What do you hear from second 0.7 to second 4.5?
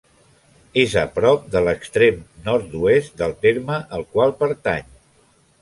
És a prop de l'extrem nord-oest del terme al qual